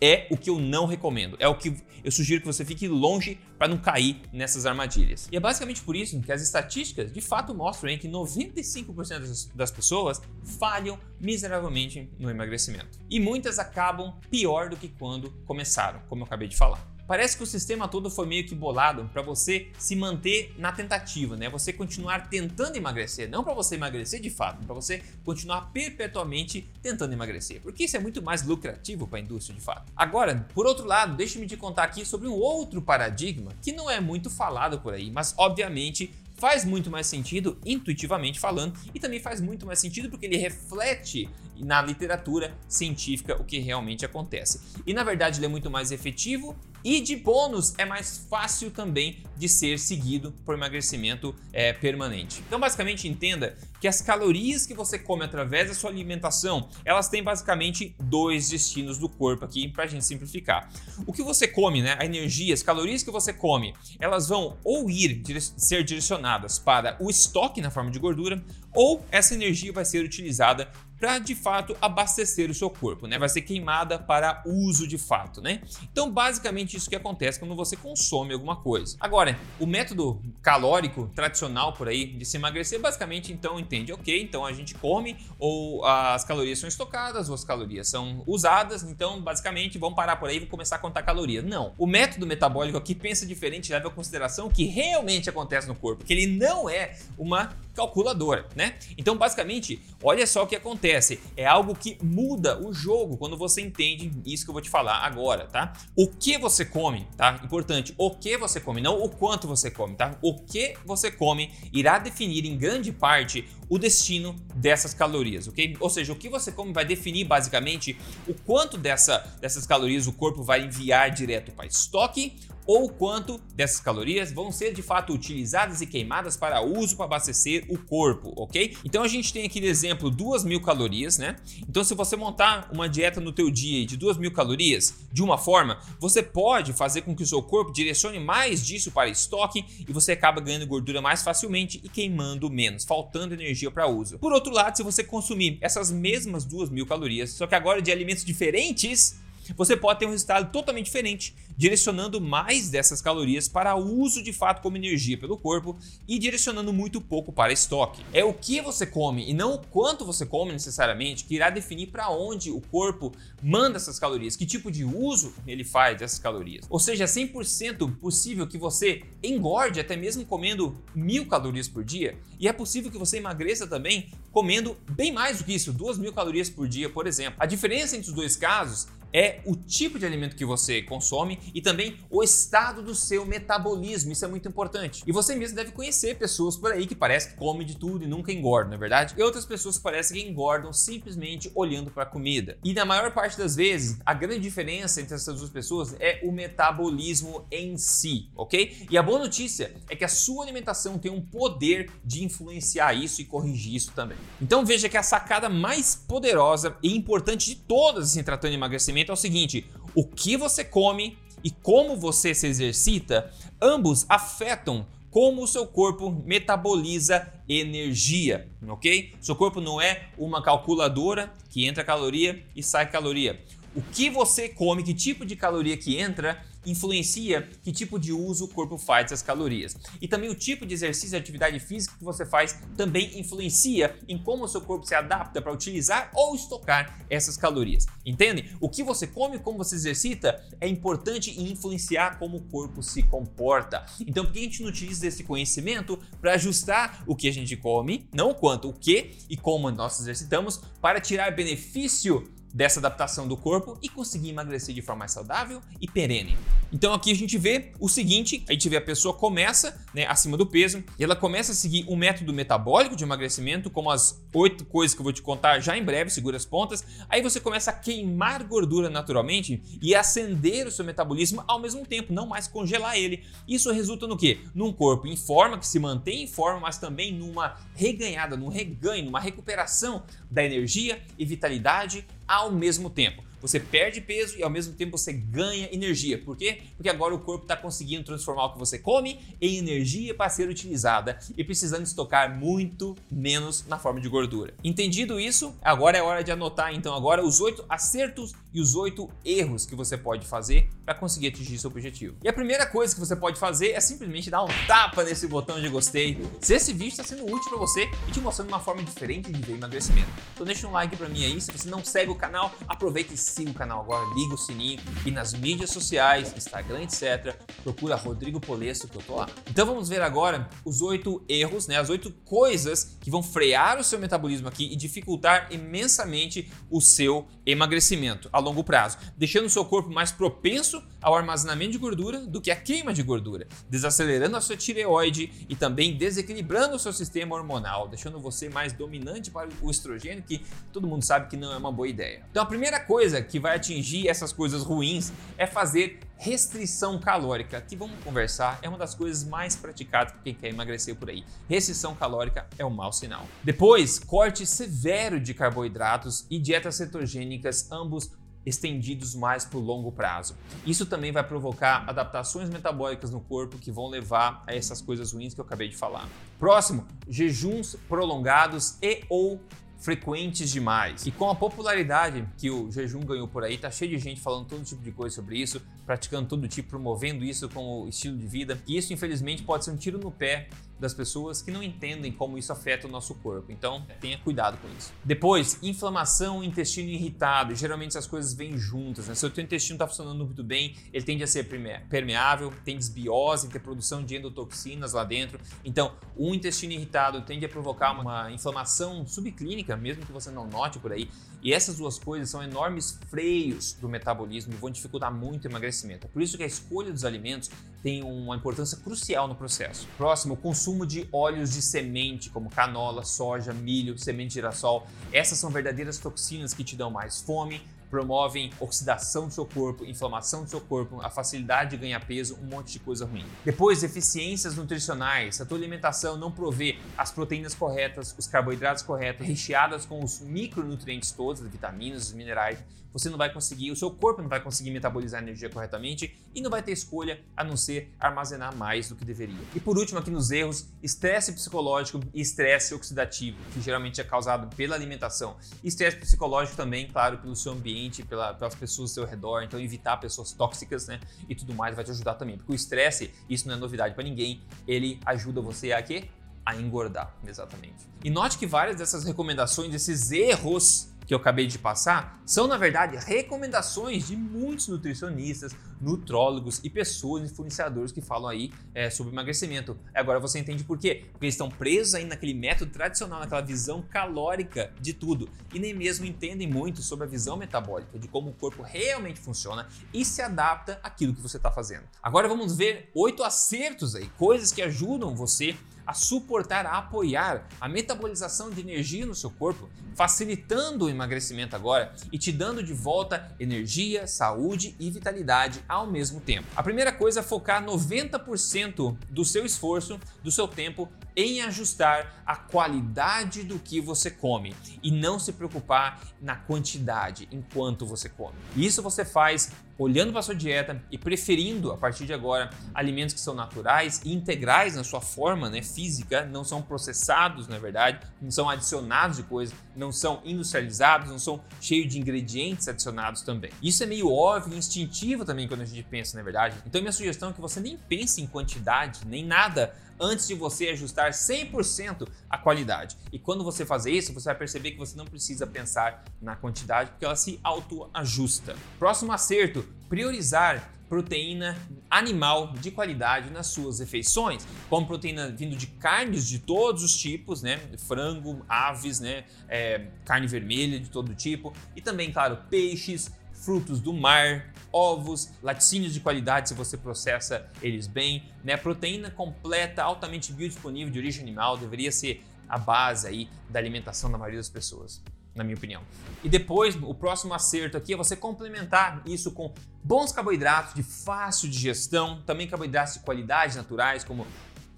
é 0.00 0.26
o 0.30 0.36
que 0.36 0.50
eu 0.50 0.58
não 0.58 0.86
recomendo. 0.86 1.36
É 1.38 1.48
o 1.48 1.54
que 1.54 1.76
eu 2.04 2.10
sugiro 2.10 2.40
que 2.40 2.46
você 2.46 2.64
fique 2.64 2.86
longe 2.86 3.38
para 3.58 3.68
não 3.68 3.78
cair 3.78 4.20
nessas 4.32 4.66
armadilhas. 4.66 5.28
E 5.32 5.36
é 5.36 5.40
basicamente 5.40 5.82
por 5.82 5.96
isso 5.96 6.20
que 6.20 6.30
as 6.30 6.42
estatísticas 6.42 7.12
de 7.12 7.20
fato 7.20 7.54
mostram 7.54 7.90
hein, 7.90 7.98
que 7.98 8.08
95% 8.08 9.54
das 9.54 9.70
pessoas 9.70 10.20
falham 10.58 10.98
miseravelmente 11.20 12.08
no 12.18 12.30
emagrecimento. 12.30 12.98
E 13.10 13.18
muitas 13.18 13.58
acabam 13.58 14.14
pior 14.30 14.68
do 14.68 14.76
que 14.76 14.88
quando 14.88 15.30
começaram, 15.44 16.00
como 16.08 16.22
eu 16.22 16.26
acabei 16.26 16.48
de 16.48 16.56
falar. 16.56 16.95
Parece 17.06 17.36
que 17.36 17.42
o 17.42 17.46
sistema 17.46 17.86
todo 17.86 18.10
foi 18.10 18.26
meio 18.26 18.44
que 18.44 18.54
bolado 18.54 19.08
para 19.12 19.22
você 19.22 19.68
se 19.78 19.94
manter 19.94 20.52
na 20.58 20.72
tentativa, 20.72 21.36
né? 21.36 21.48
Você 21.48 21.72
continuar 21.72 22.28
tentando 22.28 22.76
emagrecer, 22.76 23.30
não 23.30 23.44
para 23.44 23.54
você 23.54 23.76
emagrecer 23.76 24.20
de 24.20 24.30
fato, 24.30 24.64
para 24.64 24.74
você 24.74 25.02
continuar 25.24 25.70
perpetuamente 25.72 26.68
tentando 26.82 27.12
emagrecer, 27.12 27.60
porque 27.60 27.84
isso 27.84 27.96
é 27.96 28.00
muito 28.00 28.20
mais 28.20 28.42
lucrativo 28.42 29.06
para 29.06 29.18
a 29.18 29.22
indústria 29.22 29.56
de 29.56 29.62
fato. 29.62 29.92
Agora, 29.96 30.46
por 30.52 30.66
outro 30.66 30.84
lado, 30.84 31.16
deixe-me 31.16 31.46
te 31.46 31.56
contar 31.56 31.84
aqui 31.84 32.04
sobre 32.04 32.26
um 32.26 32.34
outro 32.34 32.82
paradigma 32.82 33.52
que 33.62 33.72
não 33.72 33.88
é 33.88 34.00
muito 34.00 34.28
falado 34.28 34.80
por 34.80 34.92
aí, 34.92 35.10
mas 35.10 35.32
obviamente 35.36 36.12
faz 36.36 36.64
muito 36.64 36.90
mais 36.90 37.06
sentido 37.06 37.58
intuitivamente 37.64 38.38
falando 38.38 38.78
e 38.94 39.00
também 39.00 39.20
faz 39.20 39.40
muito 39.40 39.66
mais 39.66 39.78
sentido 39.78 40.10
porque 40.10 40.26
ele 40.26 40.36
reflete 40.36 41.28
na 41.58 41.80
literatura 41.80 42.54
científica 42.68 43.40
o 43.40 43.44
que 43.44 43.58
realmente 43.58 44.04
acontece. 44.04 44.60
E 44.86 44.92
na 44.92 45.02
verdade 45.02 45.38
ele 45.38 45.46
é 45.46 45.48
muito 45.48 45.70
mais 45.70 45.90
efetivo 45.90 46.54
e 46.86 47.00
de 47.00 47.16
bônus, 47.16 47.74
é 47.78 47.84
mais 47.84 48.16
fácil 48.30 48.70
também 48.70 49.24
de 49.36 49.48
ser 49.48 49.76
seguido 49.76 50.32
por 50.44 50.54
emagrecimento 50.54 51.34
é, 51.52 51.72
permanente. 51.72 52.44
Então, 52.46 52.60
basicamente, 52.60 53.08
entenda 53.08 53.56
que 53.80 53.88
as 53.88 54.00
calorias 54.00 54.66
que 54.66 54.72
você 54.72 54.96
come 54.96 55.24
através 55.24 55.66
da 55.66 55.74
sua 55.74 55.90
alimentação, 55.90 56.68
elas 56.84 57.08
têm 57.08 57.24
basicamente 57.24 57.92
dois 57.98 58.50
destinos 58.50 58.98
do 58.98 59.08
corpo 59.08 59.44
aqui, 59.44 59.66
para 59.66 59.82
a 59.82 59.86
gente 59.88 60.04
simplificar. 60.04 60.70
O 61.04 61.12
que 61.12 61.24
você 61.24 61.48
come, 61.48 61.82
né, 61.82 61.96
a 61.98 62.04
energia, 62.04 62.54
as 62.54 62.62
calorias 62.62 63.02
que 63.02 63.10
você 63.10 63.32
come, 63.32 63.74
elas 63.98 64.28
vão 64.28 64.56
ou 64.62 64.88
ir 64.88 65.22
ser 65.56 65.82
direcionadas 65.82 66.56
para 66.56 66.96
o 67.00 67.10
estoque 67.10 67.60
na 67.60 67.70
forma 67.70 67.90
de 67.90 67.98
gordura, 67.98 68.40
ou 68.72 69.04
essa 69.10 69.34
energia 69.34 69.72
vai 69.72 69.84
ser 69.84 70.04
utilizada 70.04 70.70
para 70.98 71.18
de 71.18 71.34
fato 71.34 71.76
abastecer 71.80 72.50
o 72.50 72.54
seu 72.54 72.70
corpo, 72.70 73.06
né? 73.06 73.18
Vai 73.18 73.28
ser 73.28 73.42
queimada 73.42 73.98
para 73.98 74.42
uso 74.46 74.86
de 74.86 74.98
fato, 74.98 75.40
né? 75.40 75.60
Então, 75.92 76.10
basicamente 76.10 76.76
isso 76.76 76.88
que 76.88 76.96
acontece 76.96 77.38
quando 77.38 77.54
você 77.54 77.76
consome 77.76 78.32
alguma 78.32 78.56
coisa. 78.56 78.96
Agora, 79.00 79.38
o 79.60 79.66
método 79.66 80.20
calórico 80.42 81.10
tradicional 81.14 81.72
por 81.72 81.88
aí 81.88 82.06
de 82.06 82.24
se 82.24 82.36
emagrecer, 82.36 82.80
basicamente 82.80 83.32
então 83.32 83.60
entende, 83.60 83.92
OK, 83.92 84.22
então 84.22 84.44
a 84.44 84.52
gente 84.52 84.74
come 84.74 85.16
ou 85.38 85.84
as 85.84 86.24
calorias 86.24 86.58
são 86.58 86.68
estocadas 86.68 87.28
ou 87.28 87.34
as 87.34 87.44
calorias 87.44 87.88
são 87.88 88.22
usadas, 88.26 88.82
então 88.82 89.20
basicamente 89.20 89.78
vamos 89.78 89.96
parar 89.96 90.16
por 90.16 90.28
aí 90.28 90.38
e 90.38 90.46
começar 90.46 90.76
a 90.76 90.78
contar 90.78 91.02
calorias. 91.02 91.44
Não. 91.44 91.72
O 91.78 91.86
método 91.86 92.26
metabólico 92.26 92.78
aqui 92.78 92.94
pensa 92.94 93.26
diferente, 93.26 93.72
leva 93.72 93.88
em 93.88 93.92
consideração 93.92 94.46
o 94.46 94.50
que 94.50 94.64
realmente 94.64 95.28
acontece 95.28 95.68
no 95.68 95.74
corpo, 95.74 96.04
que 96.04 96.12
ele 96.12 96.26
não 96.26 96.68
é 96.68 96.96
uma 97.18 97.54
calculadora, 97.76 98.46
né? 98.56 98.76
Então, 98.96 99.16
basicamente, 99.16 99.80
olha 100.02 100.26
só 100.26 100.42
o 100.42 100.46
que 100.46 100.56
acontece. 100.56 101.20
É 101.36 101.46
algo 101.46 101.74
que 101.74 101.98
muda 102.02 102.58
o 102.60 102.72
jogo 102.72 103.16
quando 103.16 103.36
você 103.36 103.60
entende 103.60 104.10
isso 104.24 104.44
que 104.44 104.50
eu 104.50 104.54
vou 104.54 104.62
te 104.62 104.70
falar 104.70 105.04
agora, 105.04 105.46
tá? 105.46 105.74
O 105.94 106.08
que 106.08 106.38
você 106.38 106.64
come, 106.64 107.06
tá? 107.16 107.38
Importante, 107.44 107.94
o 107.98 108.10
que 108.10 108.36
você 108.38 108.58
come, 108.58 108.80
não 108.80 109.02
o 109.02 109.10
quanto 109.10 109.46
você 109.46 109.70
come, 109.70 109.94
tá? 109.94 110.16
O 110.22 110.34
que 110.34 110.74
você 110.84 111.10
come 111.10 111.52
irá 111.72 111.98
definir 111.98 112.46
em 112.46 112.56
grande 112.56 112.90
parte 112.90 113.46
o 113.68 113.78
destino 113.78 114.34
dessas 114.54 114.94
calorias, 114.94 115.48
ok? 115.48 115.76
Ou 115.80 115.90
seja, 115.90 116.12
o 116.12 116.16
que 116.16 116.28
você 116.28 116.52
come 116.52 116.72
vai 116.72 116.84
definir 116.84 117.24
basicamente 117.24 117.98
o 118.26 118.34
quanto 118.34 118.78
dessa, 118.78 119.18
dessas 119.40 119.66
calorias 119.66 120.06
o 120.06 120.12
corpo 120.12 120.42
vai 120.42 120.64
enviar 120.64 121.10
direto 121.10 121.52
para 121.52 121.66
estoque 121.66 122.36
ou 122.66 122.88
quanto 122.88 123.38
dessas 123.54 123.80
calorias 123.80 124.32
vão 124.32 124.50
ser 124.50 124.72
de 124.72 124.82
fato 124.82 125.12
utilizadas 125.12 125.80
e 125.80 125.86
queimadas 125.86 126.36
para 126.36 126.60
uso 126.60 126.96
para 126.96 127.06
abastecer 127.06 127.64
o 127.68 127.78
corpo, 127.78 128.32
ok? 128.36 128.76
Então 128.84 129.02
a 129.02 129.08
gente 129.08 129.32
tem 129.32 129.44
aqui 129.44 129.60
de 129.60 129.66
exemplo 129.66 130.10
duas 130.10 130.44
mil 130.44 130.60
calorias, 130.60 131.18
né? 131.18 131.36
Então 131.68 131.84
se 131.84 131.94
você 131.94 132.16
montar 132.16 132.68
uma 132.72 132.88
dieta 132.88 133.20
no 133.20 133.32
teu 133.32 133.50
dia 133.50 133.86
de 133.86 133.96
duas 133.96 134.18
mil 134.18 134.32
calorias 134.32 134.94
de 135.12 135.22
uma 135.22 135.38
forma, 135.38 135.78
você 136.00 136.22
pode 136.22 136.72
fazer 136.72 137.02
com 137.02 137.14
que 137.14 137.22
o 137.22 137.26
seu 137.26 137.42
corpo 137.42 137.72
direcione 137.72 138.18
mais 138.18 138.64
disso 138.64 138.90
para 138.90 139.08
estoque 139.08 139.64
e 139.88 139.92
você 139.92 140.12
acaba 140.12 140.40
ganhando 140.40 140.66
gordura 140.66 141.00
mais 141.00 141.22
facilmente 141.22 141.80
e 141.84 141.88
queimando 141.88 142.50
menos, 142.50 142.84
faltando 142.84 143.34
energia 143.34 143.70
para 143.70 143.86
uso. 143.86 144.18
Por 144.18 144.32
outro 144.32 144.52
lado, 144.52 144.76
se 144.76 144.82
você 144.82 145.04
consumir 145.04 145.58
essas 145.60 145.90
mesmas 145.90 146.44
duas 146.44 146.70
mil 146.70 146.86
calorias, 146.86 147.30
só 147.30 147.46
que 147.46 147.54
agora 147.54 147.80
de 147.80 147.92
alimentos 147.92 148.24
diferentes, 148.24 149.16
você 149.54 149.76
pode 149.76 150.00
ter 150.00 150.06
um 150.06 150.10
resultado 150.10 150.50
totalmente 150.50 150.86
diferente, 150.86 151.34
direcionando 151.56 152.20
mais 152.20 152.68
dessas 152.68 153.00
calorias 153.00 153.48
para 153.48 153.76
uso 153.76 154.22
de 154.22 154.32
fato 154.32 154.62
como 154.62 154.76
energia 154.76 155.18
pelo 155.18 155.36
corpo 155.36 155.76
e 156.06 156.18
direcionando 156.18 156.72
muito 156.72 157.00
pouco 157.00 157.32
para 157.32 157.52
estoque. 157.52 158.02
É 158.12 158.24
o 158.24 158.32
que 158.32 158.60
você 158.60 158.86
come 158.86 159.28
e 159.28 159.34
não 159.34 159.54
o 159.54 159.58
quanto 159.58 160.04
você 160.04 160.26
come 160.26 160.52
necessariamente 160.52 161.24
que 161.24 161.34
irá 161.34 161.50
definir 161.50 161.88
para 161.88 162.10
onde 162.10 162.50
o 162.50 162.60
corpo 162.60 163.12
manda 163.42 163.76
essas 163.76 163.98
calorias, 163.98 164.36
que 164.36 164.46
tipo 164.46 164.70
de 164.70 164.84
uso 164.84 165.34
ele 165.46 165.64
faz 165.64 165.98
dessas 165.98 166.18
calorias. 166.18 166.66
Ou 166.68 166.78
seja, 166.78 167.04
é 167.04 167.06
100% 167.06 167.96
possível 167.98 168.46
que 168.46 168.58
você 168.58 169.02
engorde 169.22 169.80
até 169.80 169.96
mesmo 169.96 170.24
comendo 170.24 170.76
mil 170.94 171.26
calorias 171.26 171.68
por 171.68 171.84
dia 171.84 172.18
e 172.38 172.48
é 172.48 172.52
possível 172.52 172.90
que 172.90 172.98
você 172.98 173.18
emagreça 173.18 173.66
também 173.66 174.10
comendo 174.32 174.76
bem 174.90 175.12
mais 175.12 175.38
do 175.38 175.44
que 175.44 175.54
isso, 175.54 175.72
duas 175.72 175.96
mil 175.96 176.12
calorias 176.12 176.50
por 176.50 176.68
dia, 176.68 176.90
por 176.90 177.06
exemplo. 177.06 177.36
A 177.38 177.46
diferença 177.46 177.96
entre 177.96 178.10
os 178.10 178.14
dois 178.14 178.36
casos 178.36 178.86
é 179.12 179.40
o 179.44 179.54
tipo 179.54 179.98
de 179.98 180.06
alimento 180.06 180.36
que 180.36 180.44
você 180.44 180.82
consome 180.82 181.38
e 181.54 181.60
também 181.60 181.96
o 182.10 182.22
estado 182.22 182.82
do 182.82 182.94
seu 182.94 183.24
metabolismo. 183.24 184.12
Isso 184.12 184.24
é 184.24 184.28
muito 184.28 184.48
importante. 184.48 185.02
E 185.06 185.12
você 185.12 185.34
mesmo 185.34 185.56
deve 185.56 185.72
conhecer 185.72 186.16
pessoas 186.16 186.56
por 186.56 186.72
aí 186.72 186.86
que 186.86 186.94
parece 186.94 187.30
que 187.30 187.36
come 187.36 187.64
de 187.64 187.76
tudo 187.76 188.04
e 188.04 188.06
nunca 188.06 188.32
engordam, 188.32 188.70
não 188.70 188.76
é 188.76 188.80
verdade? 188.80 189.14
E 189.16 189.22
outras 189.22 189.44
pessoas 189.44 189.78
parecem 189.78 190.20
que 190.20 190.28
engordam 190.28 190.72
simplesmente 190.72 191.50
olhando 191.54 191.90
para 191.90 192.02
a 192.02 192.06
comida. 192.06 192.58
E 192.64 192.72
na 192.72 192.84
maior 192.84 193.12
parte 193.12 193.38
das 193.38 193.56
vezes, 193.56 193.98
a 194.04 194.14
grande 194.14 194.40
diferença 194.40 195.00
entre 195.00 195.14
essas 195.14 195.38
duas 195.38 195.50
pessoas 195.50 195.96
é 195.98 196.20
o 196.22 196.32
metabolismo 196.32 197.46
em 197.50 197.76
si, 197.76 198.30
ok? 198.36 198.86
E 198.90 198.98
a 198.98 199.02
boa 199.02 199.18
notícia 199.18 199.74
é 199.88 199.96
que 199.96 200.04
a 200.04 200.08
sua 200.08 200.44
alimentação 200.44 200.98
tem 200.98 201.10
um 201.10 201.20
poder 201.20 201.90
de 202.04 202.24
influenciar 202.24 202.94
isso 202.94 203.20
e 203.20 203.24
corrigir 203.24 203.74
isso 203.74 203.92
também. 203.92 204.18
Então 204.40 204.64
veja 204.64 204.88
que 204.88 204.96
a 204.96 205.02
sacada 205.02 205.48
mais 205.48 205.94
poderosa 205.94 206.76
e 206.82 206.94
importante 206.94 207.46
de 207.46 207.56
todas 207.56 208.16
em 208.16 208.22
tratando 208.22 208.52
de 208.52 208.58
emagrecimento 208.96 209.12
é 209.12 209.14
o 209.14 209.16
seguinte: 209.16 209.66
o 209.94 210.04
que 210.04 210.36
você 210.36 210.64
come 210.64 211.18
e 211.44 211.50
como 211.50 211.96
você 211.96 212.34
se 212.34 212.46
exercita, 212.46 213.30
ambos 213.60 214.06
afetam 214.08 214.86
como 215.10 215.42
o 215.42 215.46
seu 215.46 215.66
corpo 215.66 216.10
metaboliza 216.26 217.32
energia, 217.48 218.48
ok? 218.68 219.14
Seu 219.20 219.36
corpo 219.36 219.60
não 219.60 219.80
é 219.80 220.08
uma 220.18 220.42
calculadora 220.42 221.32
que 221.50 221.64
entra 221.66 221.84
caloria 221.84 222.44
e 222.54 222.62
sai 222.62 222.90
caloria. 222.90 223.42
O 223.74 223.82
que 223.82 224.10
você 224.10 224.48
come, 224.48 224.82
que 224.82 224.92
tipo 224.92 225.24
de 225.24 225.36
caloria 225.36 225.76
que 225.76 225.98
entra, 225.98 226.42
influencia 226.66 227.48
que 227.62 227.72
tipo 227.72 227.98
de 227.98 228.12
uso 228.12 228.44
o 228.44 228.48
corpo 228.48 228.76
faz 228.76 229.04
dessas 229.04 229.22
calorias. 229.22 229.76
E 230.00 230.08
também 230.08 230.28
o 230.28 230.34
tipo 230.34 230.66
de 230.66 230.74
exercício 230.74 231.16
e 231.16 231.18
atividade 231.18 231.58
física 231.60 231.96
que 231.96 232.04
você 232.04 232.26
faz 232.26 232.58
também 232.76 233.18
influencia 233.18 233.96
em 234.08 234.18
como 234.18 234.44
o 234.44 234.48
seu 234.48 234.60
corpo 234.60 234.86
se 234.86 234.94
adapta 234.94 235.40
para 235.40 235.52
utilizar 235.52 236.10
ou 236.14 236.34
estocar 236.34 237.04
essas 237.08 237.36
calorias. 237.36 237.86
Entende? 238.04 238.56
O 238.60 238.68
que 238.68 238.82
você 238.82 239.06
come, 239.06 239.38
como 239.38 239.58
você 239.58 239.76
exercita 239.76 240.44
é 240.60 240.68
importante 240.68 241.30
e 241.30 241.50
influenciar 241.50 242.18
como 242.18 242.38
o 242.38 242.42
corpo 242.42 242.82
se 242.82 243.02
comporta. 243.02 243.84
Então, 244.00 244.24
por 244.24 244.32
que 244.32 244.40
a 244.40 244.42
gente 244.42 244.62
não 244.62 244.68
utiliza 244.68 245.06
esse 245.06 245.24
conhecimento 245.24 245.98
para 246.20 246.34
ajustar 246.34 247.04
o 247.06 247.14
que 247.14 247.28
a 247.28 247.32
gente 247.32 247.56
come, 247.56 248.08
não 248.12 248.34
quanto, 248.34 248.68
o 248.68 248.72
que 248.72 249.12
e 249.28 249.36
como 249.36 249.70
nós 249.70 250.00
exercitamos, 250.00 250.60
para 250.80 251.00
tirar 251.00 251.34
benefício 251.34 252.28
dessa 252.56 252.80
adaptação 252.80 253.28
do 253.28 253.36
corpo 253.36 253.78
e 253.82 253.88
conseguir 253.88 254.30
emagrecer 254.30 254.74
de 254.74 254.80
forma 254.80 255.00
mais 255.00 255.12
saudável 255.12 255.60
e 255.78 255.86
perene. 255.86 256.34
Então 256.72 256.94
aqui 256.94 257.12
a 257.12 257.14
gente 257.14 257.36
vê 257.36 257.72
o 257.78 257.86
seguinte, 257.86 258.42
a 258.48 258.52
gente 258.52 258.66
vê 258.70 258.78
a 258.78 258.80
pessoa 258.80 259.12
começa 259.12 259.78
né, 259.92 260.06
acima 260.06 260.38
do 260.38 260.46
peso 260.46 260.82
e 260.98 261.04
ela 261.04 261.14
começa 261.14 261.52
a 261.52 261.54
seguir 261.54 261.84
um 261.86 261.94
método 261.94 262.32
metabólico 262.32 262.96
de 262.96 263.04
emagrecimento, 263.04 263.68
como 263.68 263.90
as 263.90 264.24
oito 264.32 264.64
coisas 264.64 264.94
que 264.94 265.00
eu 265.00 265.04
vou 265.04 265.12
te 265.12 265.20
contar 265.20 265.60
já 265.60 265.76
em 265.76 265.84
breve, 265.84 266.08
segura 266.08 266.38
as 266.38 266.46
pontas. 266.46 266.82
Aí 267.10 267.20
você 267.20 267.38
começa 267.38 267.70
a 267.70 267.74
queimar 267.74 268.42
gordura 268.44 268.88
naturalmente 268.88 269.62
e 269.82 269.94
acender 269.94 270.66
o 270.66 270.70
seu 270.70 270.84
metabolismo 270.84 271.44
ao 271.46 271.60
mesmo 271.60 271.84
tempo, 271.84 272.10
não 272.10 272.26
mais 272.26 272.48
congelar 272.48 272.96
ele. 272.96 273.22
Isso 273.46 273.70
resulta 273.70 274.06
no 274.06 274.16
quê? 274.16 274.40
Num 274.54 274.72
corpo 274.72 275.06
em 275.06 275.16
forma, 275.16 275.58
que 275.58 275.66
se 275.66 275.78
mantém 275.78 276.22
em 276.22 276.26
forma, 276.26 276.60
mas 276.60 276.78
também 276.78 277.12
numa 277.12 277.56
reganhada, 277.74 278.34
num 278.34 278.48
reganho, 278.48 279.04
numa 279.04 279.20
recuperação 279.20 280.02
da 280.30 280.42
energia 280.42 281.02
e 281.18 281.24
vitalidade 281.26 282.06
ao 282.26 282.50
mesmo 282.50 282.90
tempo. 282.90 283.22
Você 283.46 283.60
perde 283.60 284.00
peso 284.00 284.36
e 284.36 284.42
ao 284.42 284.50
mesmo 284.50 284.74
tempo 284.74 284.98
você 284.98 285.12
ganha 285.12 285.68
energia. 285.72 286.18
Por 286.18 286.36
quê? 286.36 286.62
Porque 286.76 286.88
agora 286.88 287.14
o 287.14 287.20
corpo 287.20 287.44
está 287.44 287.56
conseguindo 287.56 288.02
transformar 288.02 288.46
o 288.46 288.52
que 288.54 288.58
você 288.58 288.76
come 288.76 289.20
em 289.40 289.56
energia 289.56 290.12
para 290.12 290.28
ser 290.28 290.48
utilizada 290.48 291.16
e 291.36 291.44
precisando 291.44 291.84
estocar 291.84 292.36
muito 292.36 292.96
menos 293.08 293.64
na 293.68 293.78
forma 293.78 294.00
de 294.00 294.08
gordura. 294.08 294.52
Entendido 294.64 295.20
isso, 295.20 295.56
agora 295.62 295.96
é 295.96 296.02
hora 296.02 296.24
de 296.24 296.32
anotar 296.32 296.74
então 296.74 296.92
agora 296.92 297.24
os 297.24 297.40
oito 297.40 297.64
acertos 297.68 298.32
e 298.52 298.60
os 298.60 298.74
oito 298.74 299.08
erros 299.24 299.64
que 299.64 299.76
você 299.76 299.96
pode 299.96 300.26
fazer 300.26 300.68
para 300.84 300.94
conseguir 300.94 301.28
atingir 301.28 301.56
seu 301.58 301.70
objetivo. 301.70 302.16
E 302.24 302.28
a 302.28 302.32
primeira 302.32 302.66
coisa 302.66 302.94
que 302.94 303.00
você 303.00 303.14
pode 303.14 303.38
fazer 303.38 303.72
é 303.72 303.80
simplesmente 303.80 304.28
dar 304.28 304.42
um 304.42 304.48
tapa 304.66 305.04
nesse 305.04 305.28
botão 305.28 305.60
de 305.60 305.68
gostei 305.68 306.18
se 306.40 306.54
esse 306.54 306.72
vídeo 306.72 306.88
está 306.88 307.04
sendo 307.04 307.24
útil 307.24 307.50
para 307.50 307.58
você 307.58 307.88
e 308.08 308.10
te 308.10 308.20
mostrando 308.20 308.48
uma 308.48 308.58
forma 308.58 308.82
diferente 308.82 309.30
de 309.30 309.40
ver 309.40 309.52
emagrecimento. 309.52 310.08
Então 310.34 310.44
deixa 310.44 310.66
um 310.66 310.72
like 310.72 310.96
para 310.96 311.08
mim 311.08 311.24
aí, 311.24 311.40
se 311.40 311.52
você 311.52 311.68
não 311.68 311.84
segue 311.84 312.10
o 312.10 312.16
canal, 312.16 312.52
aproveita 312.66 313.14
e 313.14 313.16
siga 313.36 313.50
o 313.50 313.54
canal 313.54 313.80
agora, 313.80 314.06
liga 314.14 314.34
o 314.34 314.38
sininho 314.38 314.80
e 315.04 315.10
nas 315.10 315.34
mídias 315.34 315.68
sociais, 315.68 316.32
Instagram, 316.34 316.82
etc. 316.82 317.36
Procura 317.62 317.94
Rodrigo 317.94 318.40
Polesso 318.40 318.88
que 318.88 318.96
eu 318.96 319.02
tô 319.02 319.16
lá. 319.16 319.28
Então 319.50 319.66
vamos 319.66 319.90
ver 319.90 320.00
agora 320.00 320.48
os 320.64 320.80
oito 320.80 321.22
erros, 321.28 321.66
né? 321.66 321.78
As 321.78 321.90
oito 321.90 322.10
coisas 322.24 322.96
que 322.98 323.10
vão 323.10 323.22
frear 323.22 323.78
o 323.78 323.84
seu 323.84 323.98
metabolismo 323.98 324.48
aqui 324.48 324.72
e 324.72 324.74
dificultar 324.74 325.48
imensamente 325.50 326.50
o 326.70 326.80
seu 326.80 327.26
emagrecimento 327.44 328.30
a 328.32 328.38
longo 328.38 328.64
prazo, 328.64 328.96
deixando 329.18 329.44
o 329.44 329.50
seu 329.50 329.66
corpo 329.66 329.90
mais 329.92 330.10
propenso 330.10 330.82
ao 331.02 331.14
armazenamento 331.14 331.72
de 331.72 331.78
gordura 331.78 332.20
do 332.20 332.40
que 332.40 332.50
a 332.50 332.56
queima 332.56 332.94
de 332.94 333.02
gordura, 333.02 333.46
desacelerando 333.68 334.36
a 334.36 334.40
sua 334.40 334.56
tireoide 334.56 335.46
e 335.46 335.54
também 335.54 335.94
desequilibrando 335.94 336.76
o 336.76 336.78
seu 336.78 336.92
sistema 336.92 337.36
hormonal, 337.36 337.86
deixando 337.86 338.18
você 338.18 338.48
mais 338.48 338.72
dominante 338.72 339.30
para 339.30 339.48
o 339.60 339.70
estrogênio, 339.70 340.22
que 340.22 340.42
todo 340.72 340.86
mundo 340.86 341.04
sabe 341.04 341.28
que 341.28 341.36
não 341.36 341.52
é 341.52 341.56
uma 341.58 341.70
boa 341.70 341.86
ideia. 341.86 342.24
Então 342.30 342.42
a 342.42 342.46
primeira 342.46 342.80
coisa 342.80 343.25
que 343.26 343.38
vai 343.38 343.56
atingir 343.56 344.08
essas 344.08 344.32
coisas 344.32 344.62
ruins 344.62 345.12
é 345.36 345.46
fazer 345.46 346.00
restrição 346.16 346.98
calórica, 346.98 347.60
que 347.60 347.76
vamos 347.76 348.02
conversar, 348.02 348.58
é 348.62 348.68
uma 348.68 348.78
das 348.78 348.94
coisas 348.94 349.24
mais 349.24 349.54
praticadas 349.54 350.14
por 350.14 350.22
quem 350.22 350.34
quer 350.34 350.48
emagrecer 350.48 350.96
por 350.96 351.10
aí. 351.10 351.24
Restrição 351.48 351.94
calórica 351.94 352.46
é 352.58 352.64
um 352.64 352.70
mau 352.70 352.92
sinal. 352.92 353.26
Depois, 353.44 353.98
corte 353.98 354.46
severo 354.46 355.20
de 355.20 355.34
carboidratos 355.34 356.26
e 356.30 356.38
dietas 356.38 356.76
cetogênicas, 356.76 357.70
ambos 357.70 358.10
estendidos 358.46 359.14
mais 359.14 359.44
por 359.44 359.58
longo 359.58 359.90
prazo. 359.90 360.36
Isso 360.64 360.86
também 360.86 361.10
vai 361.10 361.24
provocar 361.24 361.84
adaptações 361.88 362.48
metabólicas 362.48 363.10
no 363.10 363.20
corpo 363.20 363.58
que 363.58 363.72
vão 363.72 363.88
levar 363.88 364.44
a 364.46 364.54
essas 364.54 364.80
coisas 364.80 365.12
ruins 365.12 365.34
que 365.34 365.40
eu 365.40 365.44
acabei 365.44 365.68
de 365.68 365.76
falar. 365.76 366.08
Próximo, 366.38 366.86
jejuns 367.08 367.76
prolongados 367.88 368.78
e 368.80 369.04
ou 369.10 369.40
frequentes 369.78 370.50
demais. 370.50 371.06
E 371.06 371.10
com 371.10 371.28
a 371.28 371.34
popularidade 371.34 372.26
que 372.38 372.50
o 372.50 372.70
jejum 372.70 373.00
ganhou 373.00 373.28
por 373.28 373.44
aí, 373.44 373.58
tá 373.58 373.70
cheio 373.70 373.90
de 373.90 373.98
gente 373.98 374.20
falando 374.20 374.46
todo 374.46 374.64
tipo 374.64 374.82
de 374.82 374.92
coisa 374.92 375.14
sobre 375.14 375.38
isso, 375.38 375.60
praticando 375.84 376.28
todo 376.28 376.48
tipo, 376.48 376.70
promovendo 376.70 377.24
isso 377.24 377.48
como 377.48 377.88
estilo 377.88 378.16
de 378.16 378.26
vida. 378.26 378.60
E 378.66 378.76
isso, 378.76 378.92
infelizmente, 378.92 379.42
pode 379.42 379.64
ser 379.64 379.70
um 379.70 379.76
tiro 379.76 379.98
no 379.98 380.10
pé 380.10 380.48
das 380.78 380.92
pessoas 380.92 381.40
que 381.40 381.50
não 381.50 381.62
entendem 381.62 382.12
como 382.12 382.36
isso 382.36 382.52
afeta 382.52 382.86
o 382.86 382.90
nosso 382.90 383.14
corpo. 383.16 383.50
Então, 383.50 383.86
tenha 384.00 384.18
cuidado 384.18 384.58
com 384.58 384.68
isso. 384.76 384.92
Depois, 385.04 385.58
inflamação, 385.62 386.44
intestino 386.44 386.88
irritado. 386.90 387.54
Geralmente 387.54 387.90
essas 387.90 388.06
coisas 388.06 388.34
vêm 388.34 388.58
juntas. 388.58 389.08
Né? 389.08 389.14
Se 389.14 389.24
o 389.24 389.30
teu 389.30 389.42
intestino 389.42 389.76
está 389.76 389.86
funcionando 389.86 390.24
muito 390.24 390.44
bem, 390.44 390.76
ele 390.92 391.04
tende 391.04 391.22
a 391.22 391.26
ser 391.26 391.48
permeável, 391.88 392.52
tem 392.64 392.76
desbiose, 392.76 393.48
tem 393.48 393.60
produção 393.60 394.04
de 394.04 394.16
endotoxinas 394.16 394.92
lá 394.92 395.04
dentro. 395.04 395.40
Então, 395.64 395.94
um 396.16 396.34
intestino 396.34 396.72
irritado 396.72 397.22
tende 397.22 397.44
a 397.44 397.48
provocar 397.48 397.92
uma 397.92 398.30
inflamação 398.30 399.06
subclínica, 399.06 399.76
mesmo 399.76 400.04
que 400.04 400.12
você 400.12 400.30
não 400.30 400.46
note 400.46 400.78
por 400.78 400.92
aí. 400.92 401.08
E 401.42 401.52
essas 401.52 401.76
duas 401.76 401.98
coisas 401.98 402.28
são 402.28 402.42
enormes 402.42 402.98
freios 403.08 403.74
do 403.74 403.88
metabolismo 403.88 404.52
e 404.52 404.56
vão 404.56 404.70
dificultar 404.70 405.12
muito 405.12 405.44
o 405.44 405.48
emagrecimento. 405.48 406.06
É 406.06 406.10
por 406.10 406.20
isso 406.20 406.36
que 406.36 406.42
a 406.42 406.46
escolha 406.46 406.92
dos 406.92 407.04
alimentos 407.04 407.50
tem 407.82 408.02
uma 408.02 408.34
importância 408.34 408.76
crucial 408.78 409.28
no 409.28 409.34
processo. 409.34 409.86
Próximo, 409.96 410.34
o 410.34 410.36
consumo 410.66 410.84
de 410.84 411.08
óleos 411.12 411.52
de 411.52 411.62
semente, 411.62 412.28
como 412.28 412.50
canola, 412.50 413.04
soja, 413.04 413.52
milho, 413.52 413.96
semente 413.96 414.30
de 414.30 414.34
girassol. 414.34 414.84
Essas 415.12 415.38
são 415.38 415.48
verdadeiras 415.48 415.96
toxinas 415.96 416.52
que 416.52 416.64
te 416.64 416.74
dão 416.74 416.90
mais 416.90 417.20
fome, 417.20 417.62
promovem 417.90 418.50
oxidação 418.60 419.26
do 419.26 419.32
seu 419.32 419.46
corpo, 419.46 419.84
inflamação 419.84 420.44
do 420.44 420.50
seu 420.50 420.60
corpo, 420.60 421.00
a 421.02 421.10
facilidade 421.10 421.70
de 421.70 421.76
ganhar 421.76 422.04
peso, 422.04 422.38
um 422.42 422.46
monte 422.46 422.72
de 422.72 422.78
coisa 422.78 423.06
ruim. 423.06 423.24
Depois, 423.44 423.80
deficiências 423.80 424.54
nutricionais. 424.56 425.40
A 425.40 425.46
tua 425.46 425.58
alimentação 425.58 426.16
não 426.16 426.30
provê 426.30 426.78
as 426.96 427.10
proteínas 427.10 427.54
corretas, 427.54 428.14
os 428.18 428.26
carboidratos 428.26 428.82
corretos, 428.82 429.26
recheadas 429.26 429.86
com 429.86 430.02
os 430.02 430.20
micronutrientes 430.20 431.12
todos, 431.12 431.42
as 431.42 431.48
vitaminas, 431.48 432.08
os 432.08 432.12
minerais, 432.12 432.58
você 432.96 433.10
não 433.10 433.18
vai 433.18 433.30
conseguir, 433.30 433.70
o 433.70 433.76
seu 433.76 433.90
corpo 433.90 434.22
não 434.22 434.28
vai 434.28 434.40
conseguir 434.40 434.70
metabolizar 434.70 435.20
a 435.20 435.22
energia 435.22 435.50
corretamente 435.50 436.16
e 436.34 436.40
não 436.40 436.50
vai 436.50 436.62
ter 436.62 436.72
escolha 436.72 437.20
a 437.36 437.44
não 437.44 437.54
ser 437.54 437.94
armazenar 438.00 438.56
mais 438.56 438.88
do 438.88 438.96
que 438.96 439.04
deveria. 439.04 439.36
E 439.54 439.60
por 439.60 439.76
último, 439.76 439.98
aqui 439.98 440.10
nos 440.10 440.30
erros, 440.30 440.66
estresse 440.82 441.30
psicológico 441.34 442.00
e 442.14 442.22
estresse 442.22 442.72
oxidativo, 442.72 443.36
que 443.52 443.60
geralmente 443.60 444.00
é 444.00 444.04
causado 444.04 444.48
pela 444.56 444.74
alimentação. 444.74 445.36
Estresse 445.62 445.98
psicológico 445.98 446.56
também, 446.56 446.88
claro, 446.88 447.18
pelo 447.18 447.36
seu 447.36 447.52
ambiente, 447.52 447.75
pela, 448.04 448.34
pelas 448.34 448.54
pessoas 448.54 448.90
ao 448.90 448.94
seu 448.94 449.04
redor, 449.06 449.42
então 449.42 449.58
evitar 449.60 449.96
pessoas 449.98 450.32
tóxicas, 450.32 450.86
né? 450.86 451.00
E 451.28 451.34
tudo 451.34 451.54
mais 451.54 451.74
vai 451.74 451.84
te 451.84 451.90
ajudar 451.90 452.14
também, 452.14 452.36
porque 452.36 452.52
o 452.52 452.54
estresse, 452.54 453.12
isso 453.28 453.46
não 453.46 453.54
é 453.54 453.58
novidade 453.58 453.94
para 453.94 454.04
ninguém, 454.04 454.42
ele 454.66 455.00
ajuda 455.04 455.40
você 455.40 455.72
a 455.72 455.82
quê? 455.82 456.08
A 456.44 456.56
engordar, 456.56 457.14
exatamente. 457.26 457.86
E 458.04 458.10
note 458.10 458.38
que 458.38 458.46
várias 458.46 458.76
dessas 458.76 459.04
recomendações, 459.04 459.74
esses 459.74 460.10
erros 460.10 460.88
que 461.06 461.14
eu 461.14 461.18
acabei 461.18 461.46
de 461.46 461.58
passar 461.58 462.20
são, 462.26 462.48
na 462.48 462.56
verdade, 462.58 462.96
recomendações 462.96 464.08
de 464.08 464.16
muitos 464.16 464.66
nutricionistas, 464.66 465.54
nutrólogos 465.80 466.60
e 466.64 466.68
pessoas, 466.68 467.30
influenciadores 467.30 467.92
que 467.92 468.00
falam 468.00 468.28
aí 468.28 468.52
é, 468.74 468.90
sobre 468.90 469.12
emagrecimento. 469.12 469.78
Agora 469.94 470.18
você 470.18 470.38
entende 470.38 470.64
por 470.64 470.78
quê? 470.78 471.06
Porque 471.12 471.26
eles 471.26 471.34
estão 471.34 471.48
presos 471.48 471.94
aí 471.94 472.04
naquele 472.04 472.34
método 472.34 472.72
tradicional, 472.72 473.20
naquela 473.20 473.42
visão 473.42 473.82
calórica 473.82 474.72
de 474.80 474.92
tudo 474.92 475.28
e 475.54 475.58
nem 475.60 475.72
mesmo 475.72 476.04
entendem 476.04 476.48
muito 476.48 476.82
sobre 476.82 477.06
a 477.06 477.08
visão 477.08 477.36
metabólica, 477.36 477.98
de 477.98 478.08
como 478.08 478.30
o 478.30 478.34
corpo 478.34 478.62
realmente 478.62 479.20
funciona 479.20 479.68
e 479.94 480.04
se 480.04 480.20
adapta 480.20 480.80
àquilo 480.82 481.14
que 481.14 481.20
você 481.20 481.36
está 481.36 481.50
fazendo. 481.50 481.84
Agora 482.02 482.26
vamos 482.26 482.56
ver 482.56 482.90
oito 482.94 483.22
acertos 483.22 483.94
aí, 483.94 484.06
coisas 484.18 484.50
que 484.50 484.62
ajudam 484.62 485.14
você 485.14 485.54
a 485.86 485.94
suportar, 485.94 486.66
a 486.66 486.78
apoiar 486.78 487.46
a 487.60 487.68
metabolização 487.68 488.50
de 488.50 488.60
energia 488.60 489.06
no 489.06 489.14
seu 489.14 489.30
corpo, 489.30 489.68
facilitando 489.94 490.86
o 490.86 490.90
emagrecimento 490.90 491.54
agora 491.54 491.92
e 492.12 492.18
te 492.18 492.32
dando 492.32 492.62
de 492.62 492.72
volta 492.72 493.34
energia, 493.38 494.06
saúde 494.06 494.74
e 494.78 494.90
vitalidade 494.90 495.62
ao 495.68 495.86
mesmo 495.86 496.20
tempo. 496.20 496.46
A 496.56 496.62
primeira 496.62 496.92
coisa 496.92 497.20
é 497.20 497.22
focar 497.22 497.64
90% 497.64 498.96
do 499.08 499.24
seu 499.24 499.46
esforço, 499.46 499.98
do 500.22 500.30
seu 500.30 500.48
tempo 500.48 500.88
em 501.14 501.40
ajustar 501.40 502.22
a 502.26 502.36
qualidade 502.36 503.42
do 503.42 503.58
que 503.58 503.80
você 503.80 504.10
come 504.10 504.54
e 504.82 504.90
não 504.90 505.18
se 505.18 505.32
preocupar 505.32 506.00
na 506.20 506.36
quantidade 506.36 507.26
enquanto 507.32 507.86
você 507.86 508.08
come. 508.08 508.36
Isso 508.54 508.82
você 508.82 509.04
faz 509.04 509.50
olhando 509.78 510.12
para 510.12 510.22
sua 510.22 510.34
dieta 510.34 510.82
e 510.90 510.96
preferindo 510.96 511.72
a 511.72 511.76
partir 511.76 512.06
de 512.06 512.12
agora 512.12 512.50
alimentos 512.74 513.14
que 513.14 513.20
são 513.20 513.34
naturais 513.34 514.00
e 514.04 514.12
integrais 514.12 514.76
na 514.76 514.84
sua 514.84 515.00
forma 515.00 515.50
né, 515.50 515.62
física, 515.62 516.24
não 516.24 516.44
são 516.44 516.62
processados, 516.62 517.46
na 517.46 517.58
verdade, 517.58 518.00
não 518.20 518.30
são 518.30 518.48
adicionados 518.48 519.16
de 519.16 519.22
coisas, 519.22 519.54
não 519.74 519.92
são 519.92 520.20
industrializados, 520.24 521.10
não 521.10 521.18
são 521.18 521.40
cheios 521.60 521.92
de 521.92 521.98
ingredientes 521.98 522.68
adicionados 522.68 523.22
também. 523.22 523.50
Isso 523.62 523.82
é 523.82 523.86
meio 523.86 524.10
óbvio 524.10 524.54
e 524.54 524.58
instintivo 524.58 525.24
também 525.24 525.46
quando 525.46 525.62
a 525.62 525.66
gente 525.66 525.82
pensa, 525.82 526.16
na 526.16 526.22
verdade. 526.22 526.56
Então 526.66 526.80
minha 526.80 526.92
sugestão 526.92 527.30
é 527.30 527.32
que 527.32 527.40
você 527.40 527.60
nem 527.60 527.76
pense 527.76 528.20
em 528.20 528.26
quantidade, 528.26 529.00
nem 529.06 529.24
nada 529.24 529.74
antes 530.00 530.26
de 530.26 530.34
você 530.34 530.68
ajustar 530.68 531.10
100% 531.10 532.06
a 532.28 532.38
qualidade. 532.38 532.96
E 533.12 533.18
quando 533.18 533.44
você 533.44 533.64
fazer 533.64 533.90
isso, 533.90 534.12
você 534.12 534.26
vai 534.26 534.34
perceber 534.34 534.72
que 534.72 534.78
você 534.78 534.96
não 534.96 535.06
precisa 535.06 535.46
pensar 535.46 536.04
na 536.20 536.36
quantidade, 536.36 536.90
porque 536.90 537.04
ela 537.04 537.16
se 537.16 537.40
autoajusta. 537.42 538.56
Próximo 538.78 539.12
acerto: 539.12 539.65
priorizar 539.88 540.72
proteína 540.88 541.56
animal 541.90 542.52
de 542.52 542.70
qualidade 542.70 543.30
nas 543.30 543.48
suas 543.48 543.80
refeições, 543.80 544.46
como 544.68 544.86
proteína 544.86 545.28
vindo 545.30 545.56
de 545.56 545.66
carnes 545.66 546.26
de 546.28 546.38
todos 546.38 546.82
os 546.82 546.96
tipos, 546.96 547.42
né? 547.42 547.58
Frango, 547.86 548.44
aves, 548.48 549.00
né? 549.00 549.24
É, 549.48 549.88
carne 550.04 550.26
vermelha 550.26 550.78
de 550.78 550.88
todo 550.88 551.14
tipo 551.14 551.52
e 551.74 551.80
também, 551.80 552.12
claro, 552.12 552.38
peixes, 552.48 553.10
frutos 553.32 553.80
do 553.80 553.92
mar, 553.92 554.52
ovos, 554.72 555.30
laticínios 555.42 555.92
de 555.92 556.00
qualidade 556.00 556.48
se 556.48 556.54
você 556.54 556.76
processa 556.76 557.50
eles 557.62 557.86
bem, 557.86 558.24
né? 558.44 558.56
Proteína 558.56 559.10
completa, 559.10 559.82
altamente 559.82 560.32
biodisponível 560.32 560.92
de 560.92 560.98
origem 560.98 561.22
animal 561.22 561.56
deveria 561.56 561.92
ser 561.92 562.24
a 562.48 562.58
base 562.58 563.06
aí 563.06 563.28
da 563.50 563.58
alimentação 563.58 564.10
da 564.10 564.18
maioria 564.18 564.38
das 564.38 564.48
pessoas, 564.48 565.02
na 565.36 565.44
minha 565.44 565.56
opinião. 565.56 565.82
E 566.24 566.28
depois, 566.28 566.74
o 566.74 566.94
próximo 566.94 567.34
acerto 567.34 567.76
aqui 567.76 567.92
é 567.92 567.96
você 567.96 568.16
complementar 568.16 569.02
isso 569.06 569.30
com 569.30 569.52
bons 569.84 570.10
carboidratos 570.10 570.74
de 570.74 570.82
fácil 570.82 571.48
digestão, 571.48 572.22
também 572.26 572.48
carboidratos 572.48 572.94
de 572.94 573.00
qualidade 573.00 573.56
naturais, 573.56 574.02
como 574.02 574.26